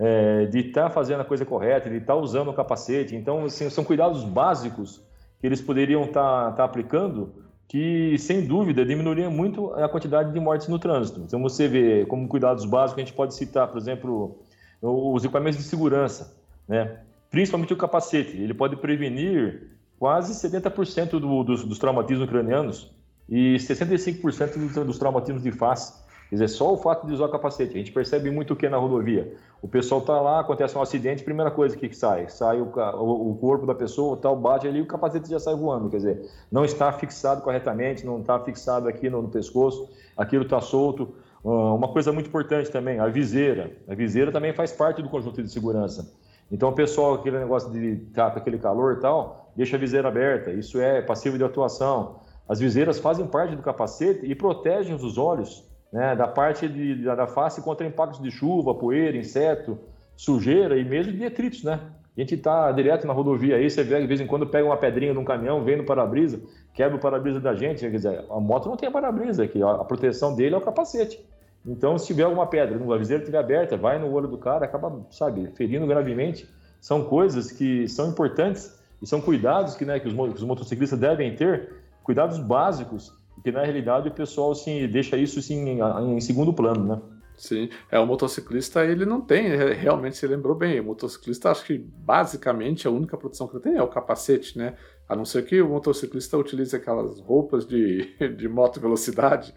é, 0.04 0.46
de 0.48 0.60
estar 0.60 0.84
tá 0.84 0.90
fazendo 0.90 1.22
a 1.22 1.26
coisa 1.26 1.46
correta, 1.46 1.90
de 1.90 1.96
estar 1.96 2.14
tá 2.14 2.20
usando 2.20 2.50
o 2.50 2.54
capacete. 2.54 3.16
Então, 3.16 3.46
assim, 3.46 3.70
são 3.70 3.86
cuidados 3.86 4.26
básicos 4.26 5.02
que 5.40 5.48
eles 5.48 5.62
poderiam 5.62 6.04
estar 6.04 6.48
tá, 6.48 6.52
tá 6.52 6.64
aplicando 6.66 7.34
que, 7.70 8.18
sem 8.18 8.46
dúvida, 8.46 8.86
diminuiria 8.86 9.30
muito 9.30 9.74
a 9.76 9.88
quantidade 9.88 10.34
de 10.34 10.40
mortes 10.42 10.68
no 10.68 10.78
trânsito. 10.78 11.22
Então, 11.22 11.42
você 11.42 11.70
vê 11.70 12.06
como 12.06 12.28
cuidados 12.28 12.66
básicos, 12.66 13.02
a 13.02 13.06
gente 13.06 13.16
pode 13.16 13.34
citar, 13.34 13.70
por 13.70 13.78
exemplo, 13.78 14.38
os 14.82 15.24
equipamentos 15.24 15.60
de 15.60 15.64
segurança, 15.64 16.36
né? 16.68 17.00
principalmente 17.32 17.72
o 17.72 17.78
capacete. 17.78 18.36
Ele 18.36 18.54
pode 18.54 18.76
prevenir 18.76 19.70
quase 19.98 20.34
70% 20.34 21.12
do, 21.12 21.44
dos, 21.44 21.64
dos 21.64 21.80
traumatismos 21.80 22.30
cranianos 22.30 22.92
e 23.30 23.56
65% 23.56 24.58
dos, 24.58 24.86
dos 24.86 25.00
traumatismos 25.00 25.42
de 25.42 25.52
face. 25.54 26.03
Quer 26.34 26.46
dizer, 26.46 26.48
só 26.48 26.74
o 26.74 26.78
fato 26.78 27.06
de 27.06 27.14
usar 27.14 27.26
o 27.26 27.30
capacete. 27.30 27.76
A 27.76 27.78
gente 27.78 27.92
percebe 27.92 28.32
muito 28.32 28.54
o 28.54 28.56
que 28.56 28.68
na 28.68 28.78
rodovia. 28.78 29.36
O 29.62 29.68
pessoal 29.68 30.02
está 30.02 30.20
lá, 30.20 30.40
acontece 30.40 30.76
um 30.76 30.82
acidente, 30.82 31.24
primeira 31.24 31.52
coisa 31.52 31.78
que, 31.78 31.96
sai? 31.96 32.28
Sai 32.28 32.60
o, 32.60 32.66
o, 32.66 33.38
corpo 33.40 33.68
da 33.68 33.76
pessoa, 33.76 34.18
tal, 34.18 34.36
bate 34.36 34.68
ali 34.68 34.82
o 34.82 34.88
capacete 34.88 35.30
já 35.30 35.40
sai 35.40 35.54
voando. 35.54 35.92
Quer 35.92 35.98
dizer, 35.98 36.30
não 36.52 36.66
está 36.66 36.92
fixado 36.92 37.44
corretamente, 37.44 38.04
não 38.04 38.20
está 38.20 38.40
fixado 38.40 38.88
aqui 38.88 39.12
no, 39.12 39.22
no 39.22 39.30
pescoço, 39.30 39.88
aquilo 40.18 40.42
está 40.42 40.60
solto. 40.60 41.14
Uh, 41.44 41.76
uma 41.76 41.90
coisa 41.90 42.12
muito 42.12 42.30
importante 42.30 42.72
também, 42.72 43.00
a 43.00 43.06
viseira. 43.06 43.70
A 43.88 43.94
viseira 43.94 44.32
também 44.32 44.54
faz 44.54 44.72
parte 44.72 45.04
do 45.04 45.10
conjunto 45.10 45.44
de 45.44 45.52
segurança. 45.52 46.16
Então 46.52 46.70
o 46.70 46.74
pessoal, 46.74 47.14
aquele 47.14 47.38
negócio 47.38 47.72
de 47.72 48.08
estar 48.08 48.32
tá, 48.32 48.38
aquele 48.40 48.58
calor 48.58 48.94
e 48.98 49.00
tal, 49.00 49.52
deixa 49.56 49.76
a 49.76 49.80
viseira 49.80 50.08
aberta. 50.08 50.50
Isso 50.50 50.82
é 50.82 51.00
passivo 51.00 51.38
de 51.38 51.44
atuação. 51.44 52.22
As 52.50 52.60
viseiras 52.60 52.98
fazem 52.98 53.28
parte 53.28 53.56
do 53.56 53.62
capacete 53.62 54.26
e 54.26 54.34
protegem 54.34 54.96
os 54.96 55.20
olhos 55.20 55.72
né, 55.94 56.16
da 56.16 56.28
parte 56.28 56.68
de, 56.68 57.04
da 57.04 57.28
face 57.28 57.62
contra 57.62 57.86
impactos 57.86 58.20
de 58.20 58.32
chuva, 58.32 58.74
poeira, 58.74 59.16
inseto, 59.16 59.78
sujeira 60.16 60.76
e 60.76 60.84
mesmo 60.84 61.14
de 61.14 61.20
detritos, 61.20 61.64
né? 61.64 61.80
A 62.18 62.20
gente 62.20 62.34
está 62.34 62.72
direto 62.72 63.06
na 63.06 63.14
rodovia 63.14 63.56
aí, 63.56 63.70
você 63.70 63.84
vê 63.84 64.02
de 64.02 64.08
vez 64.08 64.20
em 64.20 64.26
quando 64.26 64.46
pega 64.48 64.66
uma 64.66 64.78
pedrinha 64.78 65.14
num 65.14 65.24
caminhão, 65.24 65.64
vem 65.64 65.78
no 65.78 65.86
para-brisa, 65.86 66.42
quebra 66.74 66.98
o 66.98 67.00
para-brisa 67.00 67.40
da 67.40 67.56
gente. 67.56 67.80
Quer 67.80 67.92
dizer, 67.92 68.26
a 68.30 68.40
moto 68.40 68.70
não 68.70 68.78
tem 68.78 68.92
para-brisa 68.92 69.44
aqui, 69.44 69.62
a 69.64 69.84
proteção 69.84 70.36
dele 70.36 70.56
é 70.56 70.58
o 70.58 70.62
capacete. 70.62 71.24
Então, 71.66 71.98
se 71.98 72.08
tiver 72.08 72.24
alguma 72.24 72.46
pedra, 72.46 72.76
a 72.76 72.98
viseira 72.98 73.24
estiver 73.24 73.40
aberta, 73.40 73.78
vai 73.78 73.98
no 73.98 74.12
olho 74.12 74.28
do 74.28 74.38
cara, 74.38 74.66
acaba, 74.66 75.06
sabe, 75.10 75.48
ferindo 75.56 75.88
gravemente. 75.88 76.48
São 76.80 77.04
coisas 77.04 77.52
que 77.52 77.88
são 77.88 78.10
importantes 78.10 78.80
e 79.02 79.08
são 79.08 79.22
cuidados 79.22 79.76
que, 79.76 79.86
né, 79.86 80.00
que, 80.00 80.08
os, 80.08 80.14
que 80.14 80.36
os 80.36 80.44
motociclistas 80.44 81.00
devem 81.00 81.36
ter, 81.36 81.70
cuidados 82.04 82.38
básicos, 82.38 83.14
que 83.42 83.52
na 83.52 83.64
realidade 83.64 84.10
o 84.10 84.14
pessoal 84.14 84.52
assim, 84.52 84.88
deixa 84.88 85.18
isso 85.18 85.40
assim, 85.40 85.70
em, 85.70 86.16
em 86.16 86.22
segundo 86.22 86.54
plano, 86.54 86.86
né? 86.86 87.02
Sim, 87.36 87.70
é 87.92 88.00
o 88.00 88.06
motociclista 88.06 88.86
ele 88.86 89.06
não 89.06 89.20
tem, 89.20 89.48
realmente 89.74 90.18
você 90.18 90.28
lembrou 90.28 90.56
bem, 90.56 90.80
o 90.80 90.84
motociclista 90.84 91.50
acho 91.50 91.66
que 91.66 91.78
basicamente 91.78 92.88
a 92.88 92.92
única 92.92 93.18
proteção 93.18 93.48
que 93.48 93.56
ele 93.56 93.64
tem 93.64 93.76
é 93.76 93.82
o 93.82 93.88
capacete, 93.88 94.58
né? 94.58 94.76
A 95.10 95.16
não 95.16 95.26
ser 95.26 95.44
que 95.44 95.62
o 95.62 95.70
motociclista 95.70 96.38
utilize 96.38 96.76
aquelas 96.76 97.20
roupas 97.20 97.66
de, 97.66 98.16
de 98.38 98.48
moto 98.48 98.80
velocidade, 98.80 99.54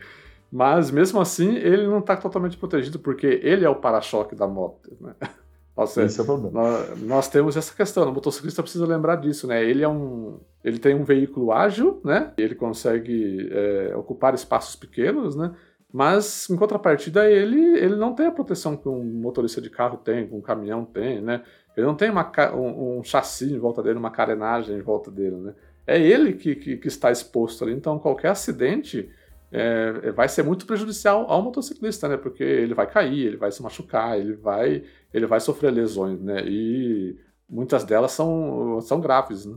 mas 0.50 0.90
mesmo 0.90 1.20
assim 1.20 1.54
ele 1.56 1.86
não 1.86 1.98
está 1.98 2.16
totalmente 2.16 2.56
protegido 2.56 2.98
porque 2.98 3.40
ele 3.42 3.64
é 3.64 3.68
o 3.68 3.76
para-choque 3.76 4.34
da 4.34 4.46
moto, 4.46 4.96
né? 5.00 5.14
Nossa, 5.76 6.02
Esse 6.04 6.18
é 6.18 6.22
o 6.22 6.26
problema. 6.26 6.62
Nós, 6.62 7.02
nós, 7.02 7.28
temos 7.28 7.54
essa 7.54 7.74
questão, 7.74 8.08
o 8.08 8.12
motociclista 8.12 8.62
precisa 8.62 8.86
lembrar 8.86 9.16
disso, 9.16 9.46
né? 9.46 9.62
Ele 9.62 9.82
é 9.82 9.88
um, 9.88 10.40
ele 10.66 10.80
tem 10.80 10.96
um 10.96 11.04
veículo 11.04 11.52
ágil, 11.52 12.00
né? 12.04 12.32
Ele 12.36 12.56
consegue 12.56 13.48
é, 13.52 13.96
ocupar 13.96 14.34
espaços 14.34 14.74
pequenos, 14.74 15.36
né? 15.36 15.54
Mas 15.92 16.50
em 16.50 16.56
contrapartida 16.56 17.30
ele, 17.30 17.78
ele 17.78 17.94
não 17.94 18.12
tem 18.12 18.26
a 18.26 18.32
proteção 18.32 18.76
que 18.76 18.88
um 18.88 19.04
motorista 19.04 19.60
de 19.60 19.70
carro 19.70 19.96
tem, 19.96 20.26
que 20.26 20.34
um 20.34 20.40
caminhão 20.40 20.84
tem, 20.84 21.22
né? 21.22 21.44
Ele 21.76 21.86
não 21.86 21.94
tem 21.94 22.10
uma, 22.10 22.32
um, 22.52 22.98
um 22.98 23.04
chassi 23.04 23.54
em 23.54 23.58
volta 23.60 23.80
dele, 23.80 23.96
uma 23.96 24.10
carenagem 24.10 24.76
em 24.76 24.82
volta 24.82 25.08
dele, 25.08 25.36
né? 25.36 25.54
É 25.86 26.00
ele 26.00 26.32
que, 26.32 26.56
que, 26.56 26.76
que 26.76 26.88
está 26.88 27.12
exposto 27.12 27.62
ali. 27.62 27.72
Então 27.72 27.96
qualquer 28.00 28.30
acidente 28.30 29.08
é, 29.52 30.00
é, 30.02 30.10
vai 30.10 30.28
ser 30.28 30.42
muito 30.42 30.66
prejudicial 30.66 31.30
ao 31.30 31.42
motociclista, 31.42 32.08
né? 32.08 32.16
Porque 32.16 32.42
ele 32.42 32.74
vai 32.74 32.90
cair, 32.90 33.24
ele 33.24 33.36
vai 33.36 33.52
se 33.52 33.62
machucar, 33.62 34.18
ele 34.18 34.34
vai, 34.34 34.82
ele 35.14 35.26
vai 35.26 35.38
sofrer 35.38 35.70
lesões, 35.70 36.20
né? 36.20 36.42
E 36.44 37.16
muitas 37.48 37.84
delas 37.84 38.10
são, 38.10 38.80
são 38.80 39.00
graves, 39.00 39.46
né? 39.46 39.56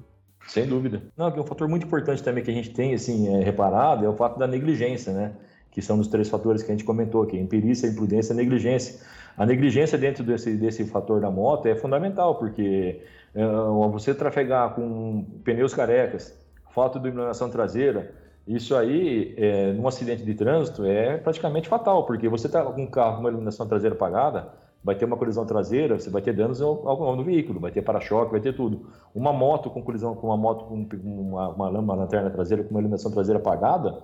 Sem 0.50 0.65
dúvida. 0.65 1.01
Não, 1.15 1.32
que 1.32 1.39
um 1.39 1.44
fator 1.44 1.68
muito 1.68 1.86
importante 1.86 2.24
também 2.24 2.44
que 2.44 2.50
a 2.50 2.53
gente 2.53 2.72
tem 2.72 2.94
assim 2.94 3.36
é, 3.36 3.44
reparado 3.44 4.03
é 4.03 4.10
o 4.10 4.13
fato 4.13 4.38
da 4.39 4.48
negligência, 4.48 5.13
né? 5.13 5.34
Que 5.72 5.82
são 5.82 6.00
os 6.00 6.08
três 6.08 6.27
fatores 6.27 6.63
que 6.63 6.72
a 6.72 6.74
gente 6.74 6.84
comentou 6.84 7.22
aqui: 7.22 7.38
imperícia, 7.38 7.88
imprudência 7.88 8.34
negligência. 8.34 9.00
A 9.38 9.46
negligência 9.46 9.98
dentro 9.98 10.24
desse, 10.24 10.56
desse 10.58 10.84
fator 10.86 11.22
da 11.22 11.29
moto 11.29 11.68
é 11.68 11.75
fundamental, 11.75 12.36
porque 12.36 13.01
é, 13.34 13.46
você 13.91 14.13
trafegar 14.13 14.74
com 14.74 15.24
pneus 15.44 15.74
carecas, 15.74 16.36
falta 16.74 17.00
de 17.00 17.08
iluminação 17.08 17.50
traseira, 17.50 18.12
isso 18.48 18.75
aí, 18.75 19.36
é, 19.38 19.72
num 19.74 19.88
acidente 19.88 20.24
de 20.24 20.34
trânsito, 20.34 20.84
é 20.84 21.18
praticamente 21.18 21.70
fatal, 21.70 22.08
porque 22.08 22.27
você 22.27 22.48
está 22.48 22.63
com 22.63 22.82
um 22.82 22.88
carro 22.88 23.15
com 23.15 23.20
uma 23.22 23.29
iluminação 23.29 23.68
traseira 23.68 23.96
apagada, 23.96 24.51
vai 24.83 24.95
ter 24.95 25.05
uma 25.05 25.17
colisão 25.17 25.45
traseira, 25.45 26.00
você 26.00 26.09
vai 26.09 26.21
ter 26.21 26.33
danos 26.33 26.62
ao, 26.62 27.15
no 27.15 27.24
veículo, 27.24 27.59
vai 27.59 27.71
ter 27.71 27.81
para-choque, 27.81 28.31
vai 28.31 28.39
ter 28.39 28.55
tudo. 28.55 28.88
Uma 29.13 29.33
moto 29.33 29.69
com 29.69 29.81
colisão 29.81 30.15
com 30.15 30.27
uma 30.27 30.38
moto 30.38 30.65
com 30.65 30.88
uma, 31.03 31.50
uma, 31.50 31.69
uma 31.69 31.95
lanterna 31.95 32.29
traseira 32.29 32.63
com 32.63 32.71
uma 32.71 32.79
iluminação 32.79 33.12
traseira 33.12 33.39
apagada, 33.39 33.98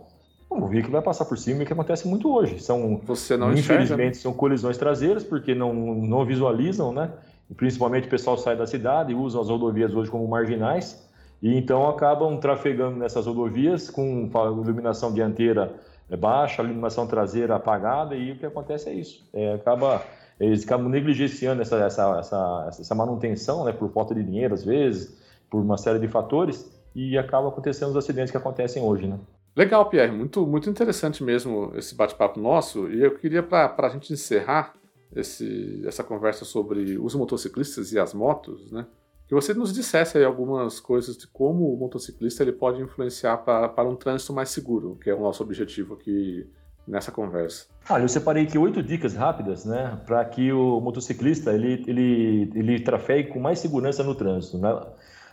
o 0.50 0.68
veículo 0.68 0.94
vai 0.94 1.02
passar 1.02 1.26
por 1.26 1.38
cima, 1.38 1.64
e 1.64 1.66
que 1.66 1.74
acontece 1.74 2.08
muito 2.08 2.34
hoje. 2.34 2.60
São, 2.60 3.02
você 3.04 3.36
não 3.36 3.52
infelizmente, 3.52 3.84
enxerga, 3.84 4.06
né? 4.06 4.14
são 4.14 4.34
colisões 4.34 4.78
traseiras, 4.78 5.24
porque 5.24 5.56
não, 5.56 5.74
não 5.74 6.26
visualizam, 6.26 6.94
né? 6.94 7.12
E 7.50 7.54
principalmente 7.54 8.08
o 8.08 8.10
pessoal 8.10 8.38
sai 8.38 8.56
da 8.56 8.66
cidade 8.66 9.12
e 9.12 9.16
usa 9.16 9.40
as 9.40 9.50
rodovias 9.50 9.94
hoje 9.94 10.10
como 10.10 10.28
marginais 10.28 11.06
e 11.42 11.56
então 11.56 11.88
acabam 11.88 12.38
trafegando 12.38 12.98
nessas 12.98 13.28
rodovias 13.28 13.90
com 13.90 14.30
iluminação 14.34 15.14
dianteira 15.14 15.74
baixa, 16.18 16.64
iluminação 16.64 17.08
traseira 17.08 17.56
apagada, 17.56 18.16
e 18.16 18.32
o 18.32 18.38
que 18.38 18.46
acontece 18.46 18.90
é 18.90 18.94
isso. 18.94 19.28
É, 19.34 19.54
acaba, 19.54 20.04
eles 20.40 20.64
acabam 20.64 20.90
negligenciando 20.90 21.62
essa, 21.62 21.78
essa, 21.78 22.20
essa, 22.20 22.68
essa 22.70 22.96
manutenção, 22.96 23.64
né, 23.64 23.72
por 23.72 23.90
falta 23.92 24.14
de 24.14 24.24
dinheiro 24.24 24.54
às 24.54 24.64
vezes, 24.64 25.16
por 25.50 25.62
uma 25.62 25.78
série 25.78 26.00
de 26.00 26.08
fatores, 26.08 26.70
e 26.94 27.18
acaba 27.18 27.50
acontecendo 27.50 27.90
os 27.90 27.98
acidentes 27.98 28.32
que 28.32 28.38
acontecem 28.38 28.84
hoje. 28.84 29.08
Né? 29.08 29.20
Legal, 29.56 29.90
Pierre, 29.90 30.12
muito, 30.12 30.46
muito 30.46 30.70
interessante 30.70 31.24
mesmo 31.24 31.72
esse 31.76 31.96
bate-papo 31.96 32.40
nosso, 32.40 32.90
e 32.90 33.04
eu 33.04 33.16
queria, 33.18 33.44
para 33.44 33.74
a 33.78 33.90
gente 33.90 34.12
encerrar 34.12 34.74
esse, 35.16 35.84
essa 35.86 36.04
conversa 36.04 36.44
sobre 36.44 36.98
os 36.98 37.16
motociclistas 37.16 37.92
e 37.92 38.00
as 38.00 38.14
motos, 38.14 38.72
né? 38.72 38.86
que 39.28 39.34
você 39.34 39.54
nos 39.54 39.74
dissesse 39.74 40.18
aí 40.18 40.24
algumas 40.24 40.80
coisas 40.80 41.18
de 41.18 41.28
como 41.28 41.74
o 41.74 41.78
motociclista 41.78 42.44
ele 42.44 42.52
pode 42.52 42.82
influenciar 42.82 43.38
para, 43.38 43.84
um 43.84 43.96
trânsito 43.96 44.34
mais 44.34 44.50
seguro, 44.50 44.98
que 45.02 45.10
é 45.10 45.16
o 45.16 45.20
nosso 45.20 45.42
objetivo 45.42 45.96
aqui 45.96 46.48
nessa 46.88 47.12
conversa. 47.12 47.66
Olha, 47.90 48.04
eu 48.04 48.10
separei 48.10 48.44
aqui 48.44 48.58
oito 48.58 48.82
dicas 48.82 49.16
rápidas, 49.16 49.66
né, 49.66 50.00
para 50.06 50.24
que 50.26 50.52
o 50.52 50.80
motociclista 50.80 51.54
ele, 51.54 51.84
ele, 51.88 52.52
ele 52.56 52.80
trafegue 52.80 53.30
com 53.30 53.40
mais 53.40 53.60
segurança 53.60 54.04
no 54.04 54.16
trânsito. 54.16 54.58
Né? 54.58 54.80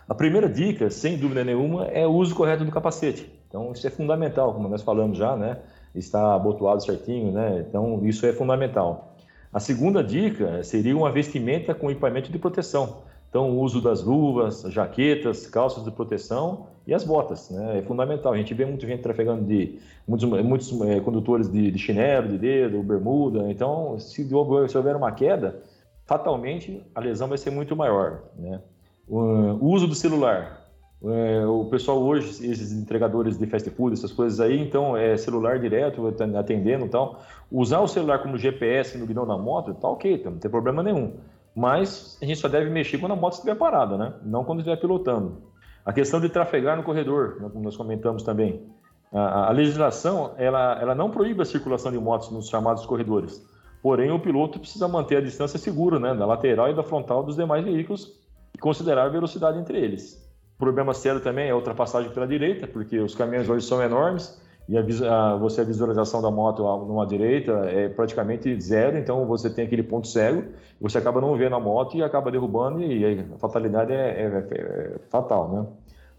A 0.07 0.15
primeira 0.15 0.49
dica, 0.49 0.89
sem 0.89 1.17
dúvida 1.17 1.43
nenhuma, 1.43 1.85
é 1.85 2.05
o 2.05 2.11
uso 2.11 2.35
correto 2.35 2.65
do 2.65 2.71
capacete. 2.71 3.31
Então, 3.47 3.71
isso 3.71 3.85
é 3.87 3.89
fundamental, 3.89 4.53
como 4.53 4.67
nós 4.67 4.81
falamos 4.81 5.17
já, 5.17 5.35
né? 5.35 5.59
Está 5.95 6.35
abotoado 6.35 6.83
certinho, 6.83 7.31
né? 7.31 7.63
Então, 7.67 8.05
isso 8.05 8.25
é 8.25 8.33
fundamental. 8.33 9.15
A 9.53 9.59
segunda 9.59 10.03
dica 10.03 10.63
seria 10.63 10.97
uma 10.97 11.11
vestimenta 11.11 11.73
com 11.73 11.89
equipamento 11.89 12.31
de 12.31 12.39
proteção. 12.39 13.03
Então, 13.29 13.51
o 13.51 13.61
uso 13.61 13.79
das 13.79 14.03
luvas, 14.03 14.63
jaquetas, 14.69 15.47
calças 15.47 15.83
de 15.83 15.91
proteção 15.91 16.67
e 16.85 16.93
as 16.93 17.03
botas, 17.03 17.49
né? 17.49 17.79
É 17.79 17.81
fundamental. 17.81 18.33
A 18.33 18.37
gente 18.37 18.53
vê 18.53 18.65
muita 18.65 18.85
gente 18.85 19.01
trafegando 19.01 19.45
de 19.45 19.79
muitos, 20.07 20.27
muitos 20.43 20.81
é, 20.81 20.99
condutores 20.99 21.49
de, 21.49 21.71
de, 21.71 21.79
chinelo, 21.79 22.27
de 22.27 22.37
dedo, 22.37 22.83
bermuda. 22.83 23.49
Então, 23.49 23.97
se, 23.99 24.27
se 24.27 24.77
houver 24.77 24.95
uma 24.95 25.11
queda, 25.11 25.61
fatalmente 26.05 26.85
a 26.93 26.99
lesão 26.99 27.27
vai 27.27 27.37
ser 27.37 27.51
muito 27.51 27.75
maior, 27.75 28.23
né? 28.37 28.61
O 29.07 29.67
uso 29.67 29.87
do 29.87 29.95
celular. 29.95 30.61
É, 31.05 31.45
o 31.45 31.65
pessoal 31.65 32.01
hoje, 32.01 32.29
esses 32.49 32.71
entregadores 32.71 33.37
de 33.37 33.45
fast 33.45 33.69
food, 33.71 33.93
essas 33.93 34.13
coisas 34.13 34.39
aí, 34.39 34.57
então 34.57 34.95
é 34.95 35.17
celular 35.17 35.59
direto, 35.59 36.07
atendendo 36.37 36.85
e 36.85 36.89
tal. 36.89 37.21
Usar 37.51 37.81
o 37.81 37.87
celular 37.87 38.19
como 38.19 38.37
GPS 38.37 38.97
no 38.97 39.05
guidão 39.05 39.27
da 39.27 39.37
moto, 39.37 39.73
tá 39.73 39.89
ok, 39.89 40.21
não 40.23 40.37
tem 40.37 40.49
problema 40.49 40.81
nenhum 40.81 41.13
mas 41.55 42.17
a 42.21 42.25
gente 42.25 42.39
só 42.39 42.47
deve 42.47 42.69
mexer 42.69 42.97
quando 42.97 43.11
a 43.11 43.15
moto 43.15 43.33
estiver 43.33 43.55
parada, 43.55 43.97
né? 43.97 44.13
não 44.23 44.43
quando 44.43 44.59
estiver 44.59 44.77
pilotando. 44.77 45.52
A 45.85 45.91
questão 45.91 46.19
de 46.19 46.29
trafegar 46.29 46.77
no 46.77 46.83
corredor, 46.83 47.37
né, 47.41 47.49
como 47.51 47.63
nós 47.63 47.75
comentamos 47.75 48.23
também. 48.23 48.65
A, 49.11 49.49
a 49.49 49.51
legislação 49.51 50.33
ela, 50.37 50.79
ela 50.81 50.95
não 50.95 51.11
proíbe 51.11 51.41
a 51.41 51.45
circulação 51.45 51.91
de 51.91 51.99
motos 51.99 52.31
nos 52.31 52.47
chamados 52.47 52.85
corredores, 52.85 53.45
porém 53.81 54.11
o 54.11 54.19
piloto 54.19 54.59
precisa 54.59 54.87
manter 54.87 55.17
a 55.17 55.21
distância 55.21 55.59
segura 55.59 55.99
né, 55.99 56.15
da 56.15 56.25
lateral 56.25 56.69
e 56.69 56.73
da 56.73 56.83
frontal 56.83 57.23
dos 57.23 57.35
demais 57.35 57.63
veículos 57.63 58.19
e 58.55 58.57
considerar 58.57 59.05
a 59.05 59.09
velocidade 59.09 59.59
entre 59.59 59.77
eles. 59.77 60.23
O 60.55 60.59
problema 60.59 60.93
sério 60.93 61.19
também 61.19 61.47
é 61.47 61.51
a 61.51 61.55
ultrapassagem 61.55 62.11
pela 62.11 62.27
direita, 62.27 62.65
porque 62.65 62.99
os 62.99 63.13
caminhões 63.13 63.49
hoje 63.49 63.65
são 63.65 63.81
enormes 63.81 64.41
e 64.67 64.77
a, 64.77 65.35
você 65.35 65.61
a 65.61 65.63
visualização 65.63 66.21
da 66.21 66.31
moto 66.31 66.63
numa 66.85 67.05
direita 67.05 67.51
é 67.69 67.89
praticamente 67.89 68.59
zero, 68.61 68.97
então 68.97 69.25
você 69.25 69.49
tem 69.49 69.65
aquele 69.65 69.83
ponto 69.83 70.07
cego, 70.07 70.43
você 70.79 70.97
acaba 70.97 71.19
não 71.19 71.35
vendo 71.35 71.55
a 71.55 71.59
moto 71.59 71.97
e 71.97 72.03
acaba 72.03 72.31
derrubando 72.31 72.81
e 72.81 73.19
a 73.19 73.37
fatalidade 73.37 73.91
é, 73.91 73.95
é, 73.95 74.55
é 74.55 74.95
fatal, 75.09 75.49
né? 75.51 75.65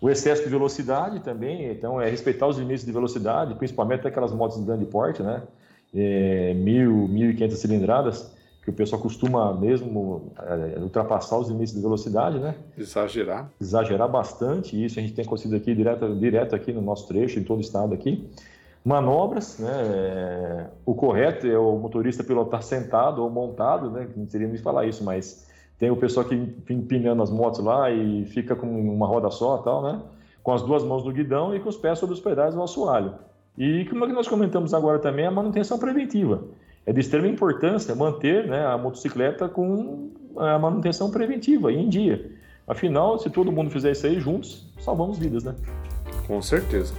O 0.00 0.10
excesso 0.10 0.42
de 0.42 0.50
velocidade 0.50 1.20
também, 1.20 1.70
então 1.70 1.98
é 1.98 2.10
respeitar 2.10 2.46
os 2.46 2.58
limites 2.58 2.84
de 2.84 2.92
velocidade, 2.92 3.54
principalmente 3.54 4.06
aquelas 4.06 4.32
motos 4.32 4.58
de 4.58 4.64
grande 4.64 4.84
porte, 4.84 5.22
né? 5.22 5.42
É, 5.94 6.52
mil, 6.54 7.08
mil 7.08 7.30
e 7.30 7.34
quinhentas 7.34 7.60
cilindradas, 7.60 8.33
que 8.64 8.70
o 8.70 8.72
pessoal 8.72 9.00
costuma 9.00 9.52
mesmo 9.52 10.32
é, 10.38 10.80
ultrapassar 10.80 11.38
os 11.38 11.48
limites 11.48 11.74
de 11.74 11.82
velocidade, 11.82 12.38
né? 12.38 12.54
Exagerar. 12.78 13.50
Exagerar 13.60 14.08
bastante, 14.08 14.82
isso 14.82 14.98
a 14.98 15.02
gente 15.02 15.12
tem 15.12 15.22
acontecido 15.22 15.54
aqui 15.54 15.74
direto, 15.74 16.16
direto 16.16 16.56
aqui 16.56 16.72
no 16.72 16.80
nosso 16.80 17.06
trecho, 17.06 17.38
em 17.38 17.44
todo 17.44 17.58
o 17.58 17.60
estado 17.60 17.92
aqui. 17.92 18.26
Manobras, 18.82 19.58
né? 19.58 19.70
É, 19.70 20.66
o 20.86 20.94
correto 20.94 21.46
é 21.46 21.58
o 21.58 21.76
motorista 21.76 22.24
pilotar 22.24 22.62
sentado 22.62 23.22
ou 23.22 23.28
montado, 23.28 23.90
né? 23.90 24.08
Não 24.16 24.26
seria 24.26 24.48
nem 24.48 24.56
falar 24.56 24.86
isso, 24.86 25.04
mas 25.04 25.46
tem 25.78 25.90
o 25.90 25.96
pessoal 25.96 26.24
que 26.24 26.34
empinando 26.34 27.22
as 27.22 27.30
motos 27.30 27.60
lá 27.60 27.90
e 27.90 28.24
fica 28.24 28.56
com 28.56 28.66
uma 28.66 29.06
roda 29.06 29.30
só 29.30 29.58
tal, 29.58 29.82
né? 29.82 30.00
Com 30.42 30.52
as 30.52 30.62
duas 30.62 30.82
mãos 30.82 31.04
no 31.04 31.12
guidão 31.12 31.54
e 31.54 31.60
com 31.60 31.68
os 31.68 31.76
pés 31.76 31.98
sobre 31.98 32.14
os 32.14 32.20
pedais 32.20 32.54
do 32.54 32.62
assoalho. 32.62 33.14
E 33.58 33.84
como 33.90 34.04
é 34.04 34.08
que 34.08 34.14
nós 34.14 34.26
comentamos 34.26 34.72
agora 34.72 34.98
também, 34.98 35.26
a 35.26 35.30
manutenção 35.30 35.78
preventiva. 35.78 36.42
É 36.86 36.92
de 36.92 37.00
extrema 37.00 37.26
importância 37.26 37.94
manter 37.94 38.46
né, 38.46 38.66
a 38.66 38.76
motocicleta 38.76 39.48
com 39.48 40.10
a 40.36 40.58
manutenção 40.58 41.10
preventiva 41.10 41.72
em 41.72 41.88
dia. 41.88 42.30
Afinal, 42.66 43.18
se 43.18 43.30
todo 43.30 43.52
mundo 43.52 43.70
fizer 43.70 43.92
isso 43.92 44.06
aí 44.06 44.18
juntos, 44.20 44.66
salvamos 44.80 45.18
vidas, 45.18 45.44
né? 45.44 45.54
Com 46.26 46.40
certeza. 46.40 46.94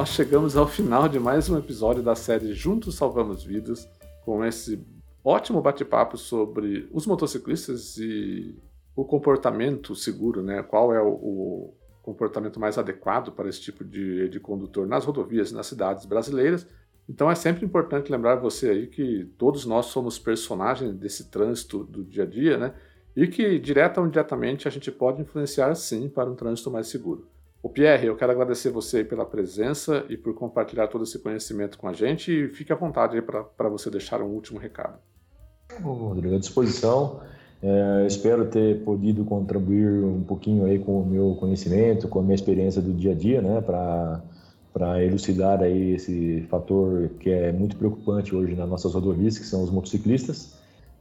nós 0.00 0.08
chegamos 0.08 0.56
ao 0.56 0.66
final 0.66 1.10
de 1.10 1.20
mais 1.20 1.50
um 1.50 1.58
episódio 1.58 2.02
da 2.02 2.14
série 2.14 2.54
Juntos 2.54 2.94
Salvamos 2.94 3.44
Vidas, 3.44 3.86
com 4.24 4.42
esse 4.42 4.82
ótimo 5.22 5.60
bate-papo 5.60 6.16
sobre 6.16 6.88
os 6.90 7.06
motociclistas 7.06 7.98
e 7.98 8.58
o 8.96 9.04
comportamento 9.04 9.94
seguro, 9.94 10.42
né? 10.42 10.62
Qual 10.62 10.94
é 10.94 11.02
o 11.02 11.74
comportamento 12.12 12.60
mais 12.60 12.78
adequado 12.78 13.32
para 13.32 13.48
esse 13.48 13.60
tipo 13.60 13.84
de, 13.84 14.28
de 14.28 14.40
condutor 14.40 14.86
nas 14.86 15.04
rodovias 15.04 15.50
e 15.50 15.54
nas 15.54 15.66
cidades 15.66 16.04
brasileiras. 16.04 16.66
Então 17.08 17.30
é 17.30 17.34
sempre 17.34 17.64
importante 17.64 18.10
lembrar 18.10 18.36
você 18.36 18.70
aí 18.70 18.86
que 18.86 19.24
todos 19.36 19.66
nós 19.66 19.86
somos 19.86 20.18
personagens 20.18 20.94
desse 20.94 21.30
trânsito 21.30 21.84
do 21.84 22.04
dia 22.04 22.22
a 22.22 22.26
dia, 22.26 22.56
né? 22.56 22.74
E 23.16 23.26
que 23.26 23.58
direta 23.58 24.00
ou 24.00 24.06
indiretamente 24.06 24.68
a 24.68 24.70
gente 24.70 24.90
pode 24.92 25.20
influenciar 25.20 25.74
sim 25.74 26.08
para 26.08 26.30
um 26.30 26.36
trânsito 26.36 26.70
mais 26.70 26.86
seguro. 26.86 27.26
O 27.62 27.68
Pierre, 27.68 28.06
eu 28.06 28.16
quero 28.16 28.32
agradecer 28.32 28.70
você 28.70 29.04
pela 29.04 29.26
presença 29.26 30.06
e 30.08 30.16
por 30.16 30.34
compartilhar 30.34 30.86
todo 30.86 31.04
esse 31.04 31.18
conhecimento 31.18 31.76
com 31.76 31.88
a 31.88 31.92
gente 31.92 32.32
e 32.32 32.48
fique 32.48 32.72
à 32.72 32.76
vontade 32.76 33.20
para 33.20 33.68
você 33.68 33.90
deixar 33.90 34.22
um 34.22 34.28
último 34.28 34.58
recado. 34.58 34.98
Rodrigo, 35.82 36.34
à 36.34 36.38
disposição. 36.38 37.20
É, 37.62 38.06
espero 38.06 38.46
ter 38.46 38.82
podido 38.84 39.22
contribuir 39.24 40.02
um 40.02 40.22
pouquinho 40.22 40.64
aí 40.64 40.78
com 40.78 41.02
o 41.02 41.06
meu 41.06 41.36
conhecimento, 41.38 42.08
com 42.08 42.20
a 42.20 42.22
minha 42.22 42.34
experiência 42.34 42.80
do 42.80 42.92
dia 42.92 43.12
a 43.12 43.14
dia, 43.14 43.42
né, 43.42 43.60
para 43.60 45.04
elucidar 45.04 45.60
aí 45.60 45.92
esse 45.92 46.42
fator 46.48 47.10
que 47.20 47.28
é 47.28 47.52
muito 47.52 47.76
preocupante 47.76 48.34
hoje 48.34 48.54
nas 48.54 48.68
nossas 48.68 48.94
rodovias, 48.94 49.38
que 49.38 49.44
são 49.44 49.62
os 49.62 49.70
motociclistas, 49.70 50.54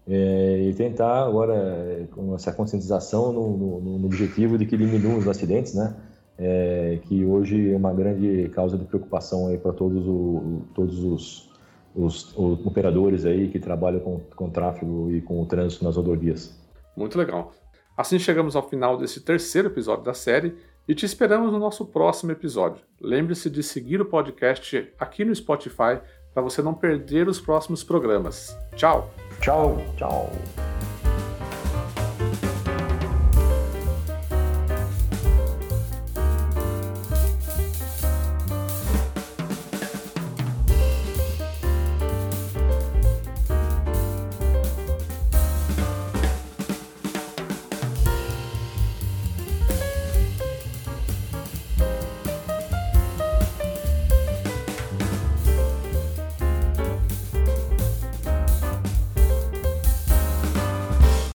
é, 0.06 0.68
e 0.70 0.74
tentar 0.74 1.26
agora 1.26 2.08
com 2.12 2.36
essa 2.36 2.52
conscientização 2.52 3.32
no, 3.32 3.58
no, 3.58 4.00
no 4.00 4.06
objetivo 4.06 4.58
de 4.58 4.66
que 4.66 4.76
diminuam 4.76 5.18
os 5.18 5.28
acidentes, 5.30 5.74
né, 5.74 5.96
é, 6.38 7.00
que 7.04 7.24
hoje 7.24 7.72
é 7.72 7.78
uma 7.78 7.94
grande 7.94 8.50
causa 8.50 8.78
de 8.78 8.84
preocupação 8.84 9.48
aí 9.48 9.58
para 9.58 9.72
todos, 9.72 10.06
o, 10.06 10.62
todos 10.74 11.04
os, 11.06 11.49
os, 11.96 12.36
os, 12.38 12.66
operadores 12.66 13.26
aí 13.26 13.50
que 13.50 13.60
trabalham 13.60 14.00
com, 14.00 14.20
com 14.36 14.50
tráfego 14.50 15.12
e 15.12 15.22
com 15.22 15.42
o 15.42 15.46
trânsito 15.46 15.84
nas 15.84 15.96
rodovias. 15.96 16.58
Muito 16.96 17.18
legal. 17.18 17.52
Assim 17.98 18.18
chegamos 18.18 18.56
ao 18.56 18.68
final 18.68 18.98
desse 18.98 19.22
terceiro 19.22 19.68
episódio 19.68 20.04
da 20.04 20.14
série 20.14 20.56
e 20.88 20.96
te 20.96 21.06
esperamos 21.06 21.52
no 21.52 21.60
nosso 21.60 21.86
próximo 21.86 22.32
episódio. 22.32 22.82
Lembre-se 23.00 23.50
de 23.50 23.62
seguir 23.62 24.02
o 24.02 24.06
podcast 24.06 24.92
aqui 24.98 25.24
no 25.24 25.36
Spotify 25.36 26.00
para 26.34 26.42
você 26.42 26.62
não 26.62 26.74
perder 26.74 27.28
os 27.28 27.40
próximos 27.40 27.84
programas. 27.84 28.58
Tchau! 28.76 29.12
Tchau, 29.42 29.78
tchau! 29.98 30.79